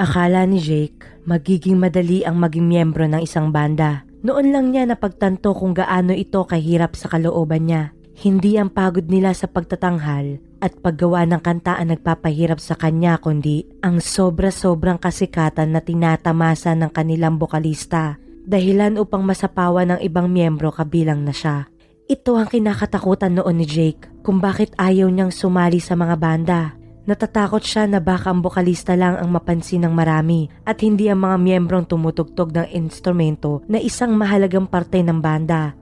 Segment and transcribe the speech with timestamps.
[0.00, 4.08] Akala ni Jake, magiging madali ang maging miyembro ng isang banda.
[4.24, 7.92] Noon lang niya napagtanto kung gaano ito kahirap sa kalooban niya.
[8.16, 13.68] Hindi ang pagod nila sa pagtatanghal at paggawa ng kanta ang nagpapahirap sa kanya kundi
[13.84, 18.16] ang sobra-sobrang kasikatan na tinatamasa ng kanilang bokalista
[18.48, 21.68] dahilan upang masapawa ng ibang miyembro kabilang na siya.
[22.08, 26.79] Ito ang kinakatakutan noon ni Jake kung bakit ayaw niyang sumali sa mga banda.
[27.10, 31.42] Natatakot siya na baka ang bokalista lang ang mapansin ng marami at hindi ang mga
[31.42, 35.74] miyembrong tumutugtog ng instrumento na isang mahalagang parte ng banda.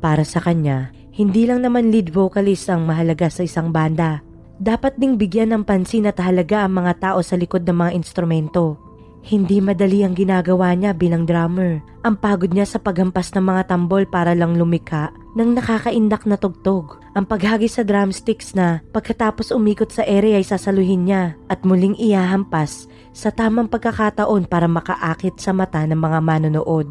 [0.00, 4.24] Para sa kanya, hindi lang naman lead vocalist ang mahalaga sa isang banda.
[4.56, 8.80] Dapat ding bigyan ng pansin at halaga ang mga tao sa likod ng mga instrumento.
[9.20, 11.84] Hindi madali ang ginagawa niya bilang drummer.
[12.00, 16.96] Ang pagod niya sa paghampas ng mga tambol para lang lumika ng nakakaindak na tugtog.
[17.12, 22.88] Ang paghagi sa drumsticks na pagkatapos umikot sa ere ay sasaluhin niya at muling iyahampas
[23.12, 26.88] sa tamang pagkakataon para makaakit sa mata ng mga manonood.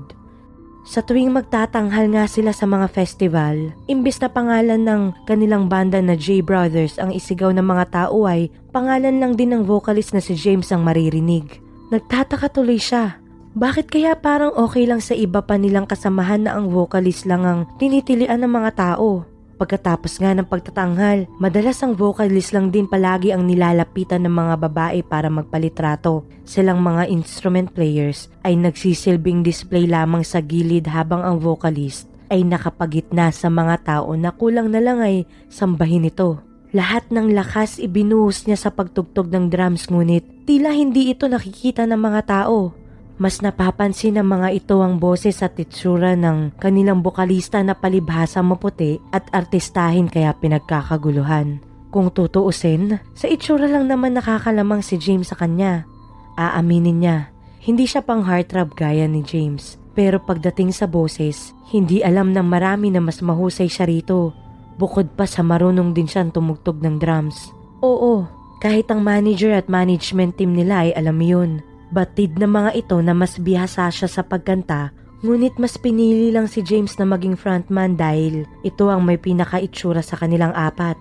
[0.89, 6.16] Sa tuwing magtatanghal nga sila sa mga festival, imbis na pangalan ng kanilang banda na
[6.16, 10.33] J Brothers ang isigaw ng mga tao ay pangalan lang din ng vocalist na si
[10.33, 11.69] James ang maririnig.
[11.89, 13.17] Nagtataka tuloy siya.
[13.57, 17.65] Bakit kaya parang okay lang sa iba pa nilang kasamahan na ang vocalist lang ang
[17.81, 19.25] tinitilian ng mga tao?
[19.57, 25.01] Pagkatapos nga ng pagtatanghal, madalas ang vocalist lang din palagi ang nilalapitan ng mga babae
[25.01, 26.29] para magpalitrato.
[26.45, 33.33] Silang mga instrument players ay nagsisilbing display lamang sa gilid habang ang vocalist ay nakapagitna
[33.33, 36.48] sa mga tao na kulang na lang ay sambahin ito.
[36.69, 41.97] Lahat ng lakas ibinuhos niya sa pagtugtog ng drums ngunit tila hindi ito nakikita ng
[41.97, 42.78] mga tao.
[43.18, 49.02] Mas napapansin ng mga ito ang boses at itsura ng kanilang bokalista na palibhasa maputi
[49.09, 51.58] at artistahin kaya pinagkakaguluhan.
[51.90, 55.90] Kung tutuusin, sa itsura lang naman nakakalamang si James sa kanya.
[56.38, 57.34] Aaminin niya,
[57.66, 59.81] hindi siya pang heartthrob gaya ni James.
[59.97, 64.38] Pero pagdating sa boses, hindi alam ng marami na mas mahusay siya rito
[64.79, 67.51] Bukod pa sa marunong din siyang tumugtog ng drums.
[67.84, 68.23] Oo,
[68.63, 71.59] kahit ang manager at management team nila ay alam yun.
[71.91, 76.63] Batid na mga ito na mas bihasa siya sa pagkanta, ngunit mas pinili lang si
[76.63, 80.96] James na maging frontman dahil ito ang may pinakaitsura sa kanilang apat.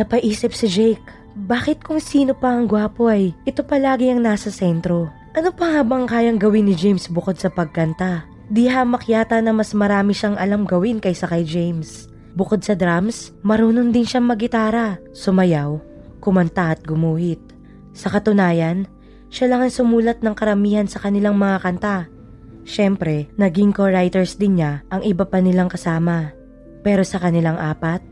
[0.00, 1.04] Napaisip si Jake,
[1.36, 5.12] bakit kung sino pa ang gwapo ay ito palagi ang nasa sentro?
[5.36, 8.24] Ano pa nga bang kayang gawin ni James bukod sa pagkanta?
[8.48, 12.08] Di hamak yata na mas marami siyang alam gawin kaysa kay James.
[12.36, 15.80] Bukod sa drums, marunong din siyang magitara, sumayaw,
[16.20, 17.40] kumanta at gumuhit.
[17.96, 18.84] Sa katunayan,
[19.32, 21.96] siya lang ang sumulat ng karamihan sa kanilang mga kanta.
[22.68, 26.36] Siyempre, naging co-writers din niya ang iba pa nilang kasama.
[26.84, 28.04] Pero sa kanilang apat,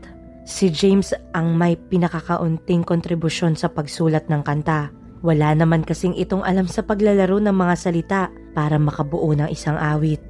[0.49, 4.89] si James ang may pinakakaunting kontribusyon sa pagsulat ng kanta.
[5.21, 8.21] Wala naman kasing itong alam sa paglalaro ng mga salita
[8.53, 10.21] para makabuo ng isang awit.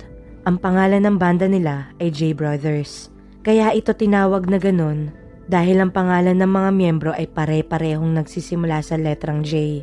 [0.48, 3.17] Ang pangalan ng banda nila ay J Brothers
[3.48, 5.16] kaya ito tinawag na ganun
[5.48, 9.80] dahil ang pangalan ng mga miyembro ay pare-parehong nagsisimula sa letrang J.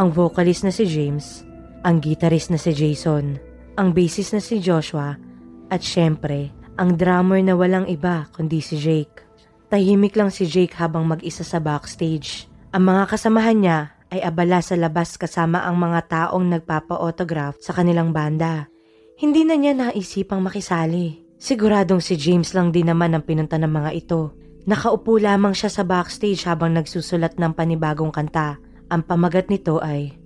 [0.00, 1.44] Ang vocalist na si James,
[1.84, 3.36] ang guitarist na si Jason,
[3.76, 5.20] ang bassist na si Joshua,
[5.68, 6.48] at syempre,
[6.80, 9.20] ang drummer na walang iba kundi si Jake.
[9.68, 12.48] Tahimik lang si Jake habang mag-isa sa backstage.
[12.72, 13.78] Ang mga kasamahan niya
[14.16, 18.72] ay abala sa labas kasama ang mga taong nagpapa-autograph sa kanilang banda.
[19.20, 21.23] Hindi na niya naisipang makisali.
[21.44, 24.32] Siguradong si James lang din naman ang pinunta ng mga ito.
[24.64, 28.56] Nakaupo lamang siya sa backstage habang nagsusulat ng panibagong kanta.
[28.88, 30.16] Ang pamagat nito ay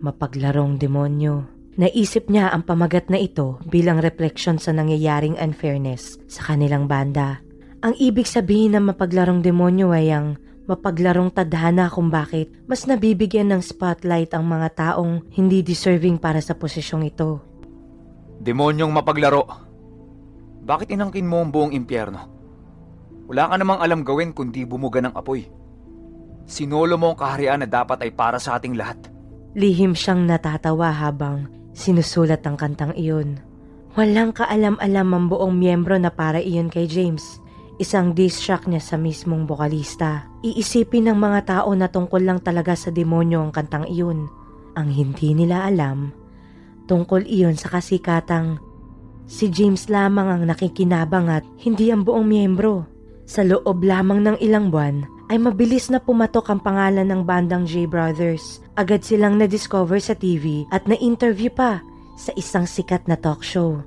[0.00, 1.44] Mapaglarong Demonyo.
[1.76, 7.44] Naisip niya ang pamagat na ito bilang refleksyon sa nangyayaring unfairness sa kanilang banda.
[7.84, 13.60] Ang ibig sabihin ng mapaglarong demonyo ay ang mapaglarong tadhana kung bakit mas nabibigyan ng
[13.60, 17.44] spotlight ang mga taong hindi deserving para sa posisyong ito.
[18.40, 19.73] Demonyong mapaglaro.
[20.64, 22.24] Bakit inangkin mo ang buong impyerno?
[23.28, 25.44] Wala ka namang alam gawin kundi bumuga ng apoy.
[26.48, 28.96] Sinolo mo ang kaharian na dapat ay para sa ating lahat.
[29.52, 33.40] Lihim siyang natatawa habang sinusulat ang kantang iyon.
[33.94, 37.22] Walang kaalam-alam ang buong miyembro na para iyon kay James.
[37.76, 40.26] Isang diss track niya sa mismong bokalista.
[40.42, 44.26] Iisipin ng mga tao na tungkol lang talaga sa demonyo ang kantang iyon.
[44.74, 46.10] Ang hindi nila alam,
[46.90, 48.58] tungkol iyon sa kasikatang
[49.24, 52.84] Si James lamang ang nakikinabang at hindi ang buong miyembro.
[53.24, 57.88] Sa loob lamang ng ilang buwan ay mabilis na pumatok ang pangalan ng bandang J
[57.88, 58.60] Brothers.
[58.76, 61.80] Agad silang na-discover sa TV at na-interview pa
[62.20, 63.80] sa isang sikat na talk show.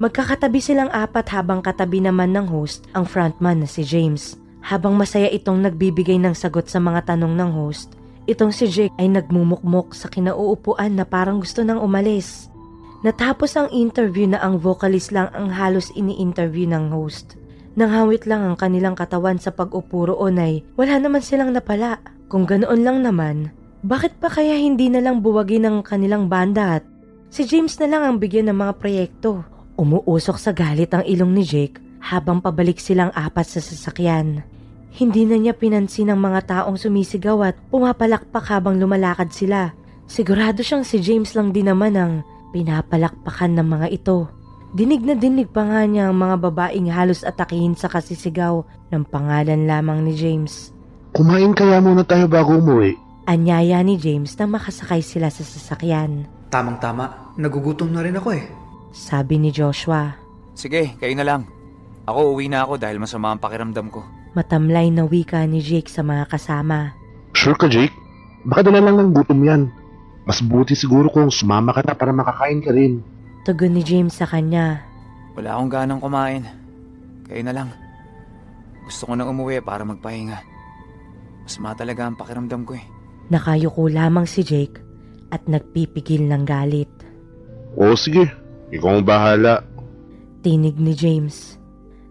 [0.00, 4.40] Magkakatabi silang apat habang katabi naman ng host ang frontman na si James.
[4.64, 7.98] Habang masaya itong nagbibigay ng sagot sa mga tanong ng host,
[8.28, 12.52] Itong si Jake ay nagmumukmok sa kinauupuan na parang gusto nang umalis.
[12.98, 17.38] Natapos ang interview na ang vocalist lang ang halos ini-interview ng host.
[17.78, 22.02] Nanghawit lang ang kanilang katawan sa pag-upo roon ay wala naman silang napala.
[22.26, 23.54] Kung ganoon lang naman,
[23.86, 26.84] bakit pa kaya hindi na lang buwagin ng kanilang banda at
[27.30, 29.46] si James na lang ang bigyan ng mga proyekto?
[29.78, 34.42] Umuusok sa galit ang ilong ni Jake habang pabalik silang apat sa sasakyan.
[34.90, 39.70] Hindi na niya pinansin ang mga taong sumisigaw at pumapalakpak habang lumalakad sila.
[40.10, 42.12] Sigurado siyang si James lang din naman ang
[42.52, 44.28] pinapalakpakan ng mga ito.
[44.72, 48.60] Dinig na dinig pa nga niya ang mga babaeng halos atakihin sa kasisigaw
[48.92, 50.76] ng pangalan lamang ni James.
[51.16, 52.94] Kumain kaya muna tayo bago umuwi.
[53.24, 56.28] Anyaya ni James na makasakay sila sa sasakyan.
[56.48, 58.44] Tamang-tama, nagugutom na rin ako eh.
[58.92, 60.16] Sabi ni Joshua.
[60.56, 61.42] Sige, kayo na lang.
[62.08, 64.00] Ako uwi na ako dahil masama ang pakiramdam ko.
[64.32, 66.96] Matamlay na wika ni Jake sa mga kasama.
[67.36, 67.92] Sure ka, Jake?
[68.48, 69.62] Baka dala lang ng gutom yan.
[70.28, 73.00] Mas buti siguro kung sumama ka na para makakain ka rin.
[73.48, 74.84] Tugon ni James sa kanya.
[75.32, 76.44] Wala akong ganang kumain.
[77.24, 77.72] Kayo na lang.
[78.84, 80.36] Gusto ko na umuwi para magpahinga.
[81.48, 82.84] Masama talaga ang pakiramdam ko eh.
[83.32, 84.84] Nakayuko lamang si Jake
[85.32, 86.92] at nagpipigil ng galit.
[87.80, 88.28] Oo, sige.
[88.68, 89.64] Ikaw ang bahala.
[90.44, 91.56] Tinig ni James.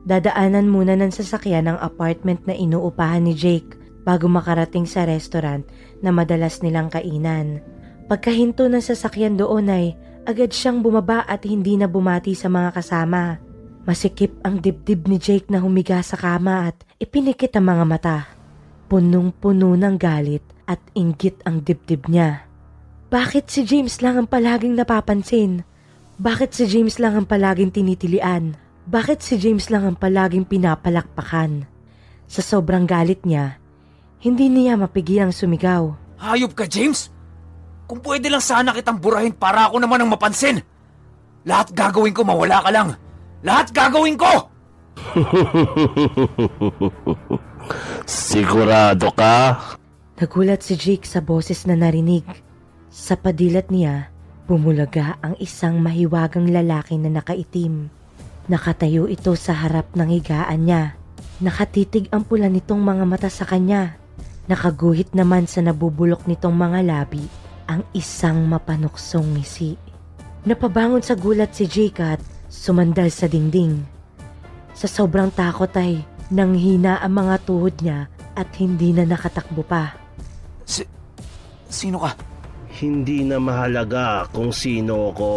[0.10, 5.70] Dadaanan muna ng sasakyan ang apartment na inuupahan ni Jake bago makarating sa restaurant
[6.02, 7.62] na madalas nilang kainan.
[8.08, 9.92] Pagkahinto ng sasakyan doon ay
[10.24, 13.36] agad siyang bumaba at hindi na bumati sa mga kasama.
[13.84, 18.18] Masikip ang dibdib ni Jake na humiga sa kama at ipinikit ang mga mata.
[18.88, 22.48] Punong-puno ng galit at inggit ang dibdib niya.
[23.12, 25.68] Bakit si James lang ang palaging napapansin?
[26.16, 28.56] Bakit si James lang ang palaging tinitilian?
[28.88, 31.68] Bakit si James lang ang palaging pinapalakpakan?
[32.28, 33.60] Sa sobrang galit niya,
[34.24, 35.92] hindi niya mapigilang sumigaw.
[36.24, 37.17] Hayop ka, James!
[37.88, 40.60] Kung pwede lang sana kitang burahin para ako naman ang mapansin.
[41.48, 43.00] Lahat gagawin ko mawala ka lang.
[43.48, 44.52] Lahat gagawin ko!
[48.04, 49.56] Sigurado ka?
[50.20, 52.28] Nagulat si Jake sa boses na narinig.
[52.92, 54.12] Sa padilat niya,
[54.52, 57.88] bumulaga ang isang mahiwagang lalaki na nakaitim.
[58.52, 61.00] Nakatayo ito sa harap ng higaan niya.
[61.40, 63.96] Nakatitig ang pula nitong mga mata sa kanya.
[64.52, 69.76] Nakaguhit naman sa nabubulok nitong mga labi ang isang mapanuksong ngisi.
[70.48, 73.84] Napabangon sa gulat si Jake at sumandal sa dingding.
[74.72, 79.92] Sa sobrang takot ay nanghina ang mga tuhod niya at hindi na nakatakbo pa.
[80.64, 80.88] Si...
[81.68, 82.16] Sino ka?
[82.78, 85.32] Hindi na mahalaga kung sino ko.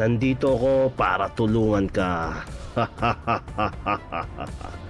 [0.00, 2.40] Nandito ako para tulungan ka.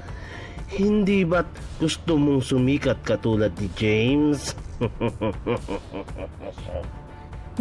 [0.67, 1.47] Hindi ba't
[1.79, 4.59] gusto mong sumikat katulad ni James?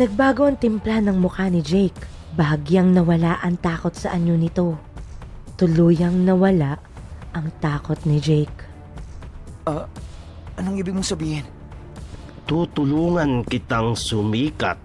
[0.01, 2.01] Nagbago ang timpla ng mukha ni Jake.
[2.35, 4.75] Bahagyang nawala ang takot sa anyo nito.
[5.55, 6.81] Tuluyang nawala
[7.31, 8.67] ang takot ni Jake.
[9.63, 9.87] Ah,
[10.59, 11.47] anong ibig mong sabihin?
[12.43, 14.75] Tutulungan kitang sumikat.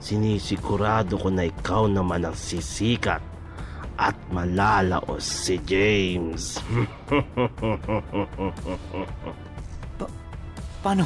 [0.00, 3.35] Sinisigurado ko na ikaw naman ang sisikat
[3.96, 6.60] at malalaos si James.
[10.84, 11.04] Paano?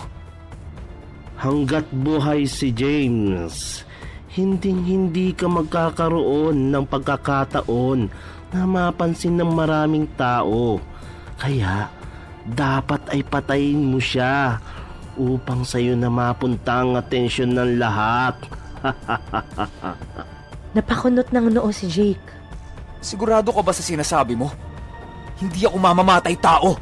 [1.40, 3.87] Hanggat buhay si James,
[4.28, 8.12] hinding-hindi ka magkakaroon ng pagkakataon
[8.52, 10.76] na mapansin ng maraming tao.
[11.40, 11.88] Kaya,
[12.44, 14.61] dapat ay patayin mo siya
[15.16, 18.37] upang sa'yo na mapunta ang atensyon ng lahat.
[20.76, 22.39] Napakunot ng noo si Jake.
[23.00, 24.52] Sigurado ka ba sa sinasabi mo?
[25.40, 26.76] Hindi ako mamamatay tao!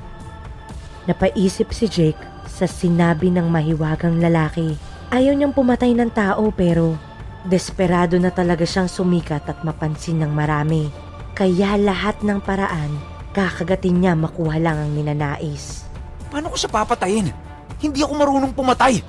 [1.06, 2.20] Napaisip si Jake
[2.50, 4.74] sa sinabi ng mahiwagang lalaki.
[5.14, 6.98] Ayaw niyang pumatay ng tao pero
[7.46, 10.90] desperado na talaga siyang sumikat at mapansin ng marami.
[11.38, 12.98] Kaya lahat ng paraan,
[13.30, 15.86] kakagatin niya makuha lang ang ninanais.
[16.28, 17.30] Paano ko siya papatayin?
[17.78, 19.00] Hindi ako marunong pumatay!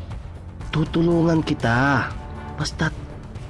[0.69, 2.05] Tutulungan kita.
[2.53, 2.93] Basta't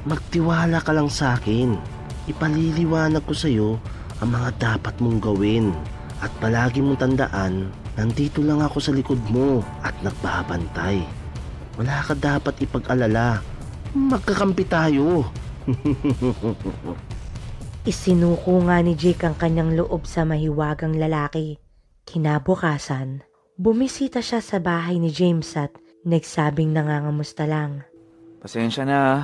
[0.08, 1.99] magtiwala ka lang sa akin.
[2.30, 3.70] Ipaliliwanag ko sa'yo
[4.22, 5.74] ang mga dapat mong gawin.
[6.22, 11.02] At palagi mong tandaan, nandito lang ako sa likod mo at nagbabantay.
[11.80, 13.42] Wala ka dapat ipag-alala.
[13.98, 15.26] Magkakampi tayo.
[17.90, 21.58] Isinuko nga ni Jake ang kanyang loob sa mahiwagang lalaki.
[22.06, 23.26] Kinabukasan,
[23.58, 25.74] bumisita siya sa bahay ni James at
[26.06, 27.82] nagsabing nangangamusta lang.
[28.44, 29.22] Pasensya na ah.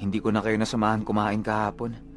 [0.00, 2.09] Hindi ko na kayo nasamahan kumain kahapon.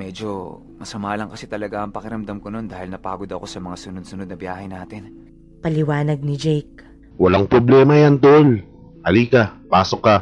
[0.00, 4.28] Medyo masama lang kasi talaga ang pakiramdam ko noon dahil napagod ako sa mga sunod-sunod
[4.28, 5.12] na biyahe natin.
[5.60, 6.82] Paliwanag ni Jake.
[7.20, 8.58] Walang problema yan, tol.
[9.04, 10.16] Halika, pasok ka.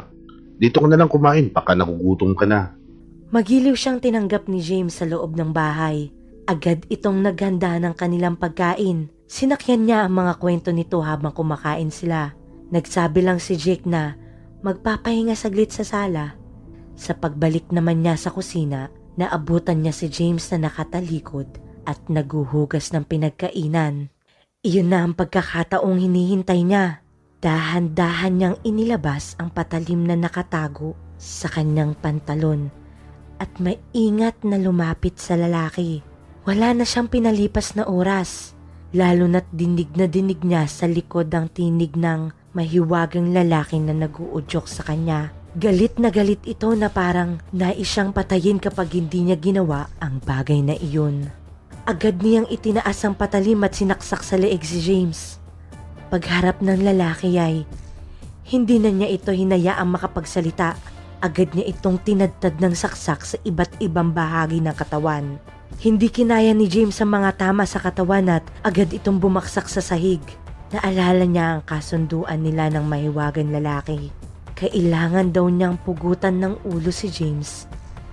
[0.60, 2.74] Dito ka na lang kumain, baka nagugutom ka na.
[3.30, 6.10] Magiliw siyang tinanggap ni James sa loob ng bahay.
[6.50, 9.06] Agad itong naghanda ng kanilang pagkain.
[9.30, 12.34] Sinakyan niya ang mga kwento nito habang kumakain sila.
[12.74, 14.18] Nagsabi lang si Jake na
[14.66, 16.34] magpapahinga saglit sa sala.
[16.98, 21.46] Sa pagbalik naman niya sa kusina, naabutan niya si James na nakatalikod
[21.88, 24.12] at naguhugas ng pinagkainan.
[24.60, 27.00] Iyon na ang pagkakataong hinihintay niya.
[27.40, 32.68] Dahan-dahan niyang inilabas ang patalim na nakatago sa kanyang pantalon
[33.40, 36.04] at maingat na lumapit sa lalaki.
[36.44, 38.52] Wala na siyang pinalipas na oras,
[38.92, 44.68] lalo na't dinig na dinig niya sa likod ang tinig ng mahiwagang lalaki na naguudyok
[44.68, 45.32] sa kanya.
[45.50, 50.62] Galit na galit ito na parang nais siyang patayin kapag hindi niya ginawa ang bagay
[50.62, 51.26] na iyon.
[51.82, 55.42] Agad niyang itinaas ang patalim at sinaksak sa leeg si James.
[56.06, 57.66] Pagharap ng lalaki ay
[58.46, 60.78] hindi na niya ito hinayaang makapagsalita
[61.18, 65.34] agad niya itong tinadtad ng saksak sa iba't ibang bahagi ng katawan.
[65.82, 70.22] Hindi kinaya ni James ang mga tama sa katawan at agad itong bumaksak sa sahig.
[70.70, 74.29] Naalala niya ang kasunduan nila ng mahiwagan lalaki.
[74.60, 77.64] Kailangan daw niyang pugutan ng ulo si James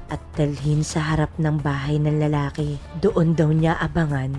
[0.07, 2.79] at dalhin sa harap ng bahay ng lalaki.
[3.03, 4.31] Doon daw niya abangan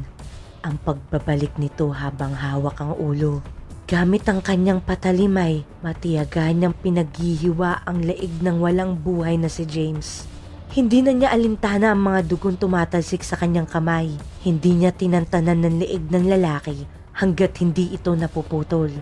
[0.65, 3.45] ang pagbabalik nito habang hawak ang ulo.
[3.85, 10.25] Gamit ang kanyang patalimay, matiyaga niyang pinaghihiwa ang leeg ng walang buhay na si James.
[10.73, 14.17] Hindi na niya alintana ang mga dugong tumatalsik sa kanyang kamay.
[14.41, 18.93] Hindi niya tinantanan ng leeg ng lalaki hanggat hindi ito napuputol.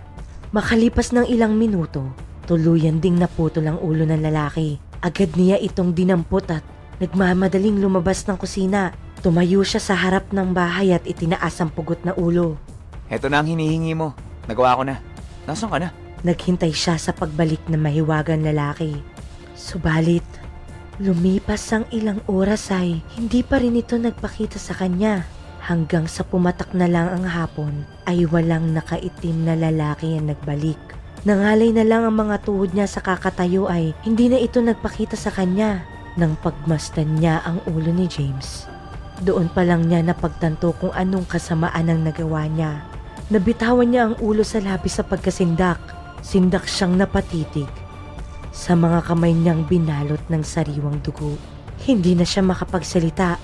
[0.50, 4.78] Makalipas ng ilang minuto, tuluyan ding naputol ang ulo ng lalaki.
[5.02, 6.62] Agad niya itong dinampot at
[7.02, 8.94] nagmamadaling lumabas ng kusina.
[9.20, 12.54] Tumayo siya sa harap ng bahay at itinaas ang pugot na ulo.
[13.10, 14.14] Heto na ang hinihingi mo.
[14.46, 14.96] Nagawa ko na.
[15.44, 15.88] Nasaan ka na?
[16.22, 18.98] Naghintay siya sa pagbalik ng mahiwagan lalaki.
[19.58, 20.26] Subalit,
[21.02, 25.26] lumipas ang ilang oras ay hindi pa rin ito nagpakita sa kanya.
[25.66, 30.78] Hanggang sa pumatak na lang ang hapon ay walang nakaitim na lalaki ang nagbalik.
[31.26, 35.34] Nangalay na lang ang mga tuhod niya sa kakatayo ay hindi na ito nagpakita sa
[35.34, 35.82] kanya.
[36.14, 38.70] Nang pagmasdan niya ang ulo ni James,
[39.26, 42.86] doon pa lang niya napagtanto kung anong kasamaan ang nagawa niya.
[43.26, 45.82] Nabitawan niya ang ulo sa labi sa pagkasindak.
[46.22, 47.66] Sindak siyang napatitig.
[48.54, 51.34] Sa mga kamay niyang binalot ng sariwang dugo.
[51.82, 53.34] Hindi na siya makapagsalita.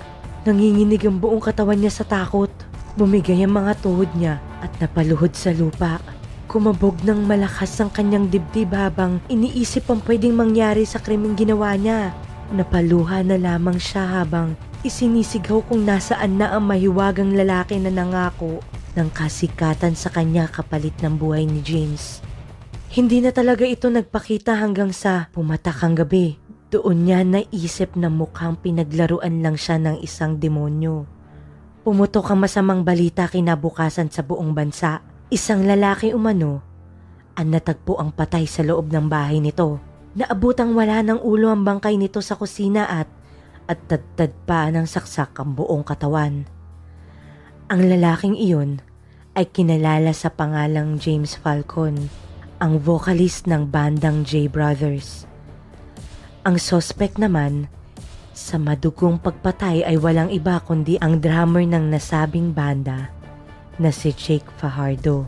[0.46, 2.50] Nanginginig ang buong katawan niya sa takot.
[2.94, 6.11] Bumigay ang mga tuhod niya at napaluhod sa lupa.
[6.50, 12.10] Kumabog ng malakas ang kanyang dibdib habang iniisip ang pwedeng mangyari sa krimeng ginawa niya.
[12.52, 18.60] Napaluha na lamang siya habang isinisigaw kung nasaan na ang mahiwagang lalaki na nangako
[18.98, 22.20] ng kasikatan sa kanya kapalit ng buhay ni James.
[22.92, 26.36] Hindi na talaga ito nagpakita hanggang sa pumatak ang gabi.
[26.68, 31.08] Doon niya naisip na mukhang pinaglaruan lang siya ng isang demonyo.
[31.88, 35.00] Pumutok ang masamang balita kinabukasan sa buong bansa.
[35.32, 36.60] Isang lalaki umano
[37.40, 39.80] ang natagpo ang patay sa loob ng bahay nito.
[40.12, 43.08] Naabutang wala ng ulo ang bangkay nito sa kusina at
[43.64, 46.44] at tadtad pa ng saksak ang buong katawan.
[47.72, 48.84] Ang lalaking iyon
[49.32, 52.12] ay kinalala sa pangalang James Falcon,
[52.60, 55.24] ang vocalist ng bandang J Brothers.
[56.44, 57.72] Ang sospek naman
[58.36, 63.21] sa madugong pagpatay ay walang iba kundi ang drummer ng nasabing banda
[63.82, 65.26] na si Jake Fajardo.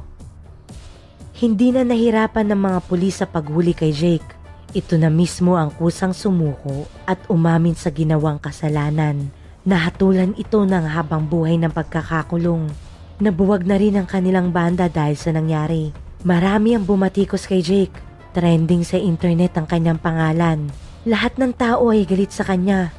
[1.35, 4.31] Hindi na nahirapan ng mga pulis sa paghuli kay Jake.
[4.71, 9.35] Ito na mismo ang kusang sumuko at umamin sa ginawang kasalanan.
[9.67, 12.71] Nahatulan ito ng habang buhay ng pagkakakulong.
[13.19, 15.91] Nabuwag na rin ang kanilang banda dahil sa nangyari.
[16.23, 17.95] Marami ang bumatikos kay Jake.
[18.35, 20.71] Trending sa internet ang kanyang pangalan.
[21.07, 22.91] Lahat ng tao ay galit sa kanya.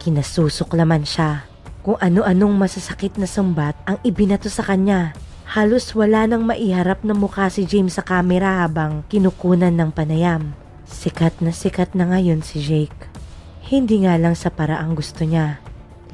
[0.00, 1.49] Kinasusuklaman siya.
[1.80, 5.16] Kung ano-anong masasakit na sumbat ang ibinato sa kanya.
[5.50, 10.54] Halos wala nang maiharap na mukha si James sa kamera habang kinukunan ng panayam.
[10.86, 13.10] Sikat na sikat na ngayon si Jake.
[13.66, 15.58] Hindi nga lang sa paraang gusto niya.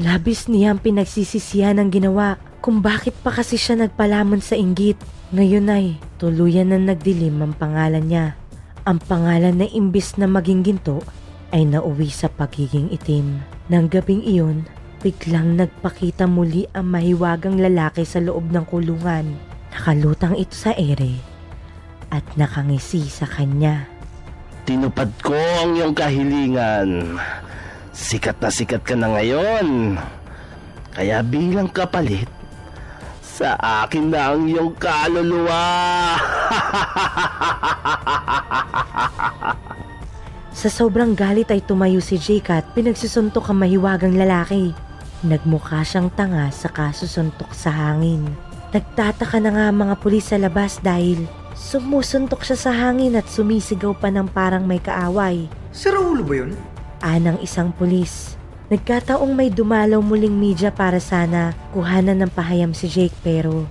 [0.01, 4.97] Labis niyang pinagsisisihan ang ginawa kung bakit pa kasi siya nagpalamon sa inggit.
[5.35, 8.39] Ngayon ay tuluyan na nagdilim ang pangalan niya.
[8.87, 11.03] Ang pangalan na imbis na maging ginto
[11.51, 13.43] ay nauwi sa pagiging itim.
[13.67, 14.69] Nang gabing iyon,
[15.01, 19.37] biglang nagpakita muli ang mahiwagang lalaki sa loob ng kulungan.
[19.73, 21.21] Nakalutang ito sa ere
[22.09, 23.85] at nakangisi sa kanya.
[24.67, 27.21] Tinupad ko ang iyong kahilingan.
[27.95, 29.97] Sikat na sikat ka na ngayon.
[30.97, 32.29] Kaya bilang kapalit,
[33.21, 35.65] Sa akin na ang iyong kaluluwa!
[40.57, 44.73] Sa sobrang galit ay tumayo si Jake at pinagsusuntok ang mahiwagang lalaki.
[45.27, 48.23] Nagmukha siyang tanga sa kasusuntok sa hangin.
[48.71, 51.27] Nagtataka na nga mga pulis sa labas dahil
[51.59, 55.51] sumusuntok siya sa hangin at sumisigaw pa ng parang may kaaway.
[55.75, 56.55] Si Raulo ba yun?
[57.03, 58.39] Anang isang pulis.
[58.71, 63.67] Nagkataong may dumalaw muling media para sana kuhanan ng pahayam si Jake pero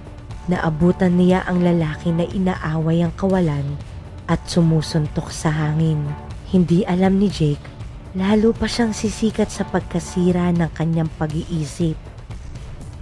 [0.52, 3.80] naabutan niya ang lalaki na inaaway ang kawalan
[4.28, 6.04] at sumusuntok sa hangin.
[6.52, 7.75] Hindi alam ni Jake,
[8.16, 12.00] lalo pa siyang sisikat sa pagkasira ng kanyang pag-iisip.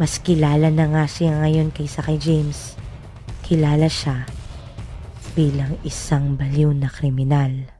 [0.01, 2.73] Mas kilala na nga siya ngayon kaysa kay James.
[3.45, 4.25] Kilala siya
[5.37, 7.72] bilang isang baliw na kriminal.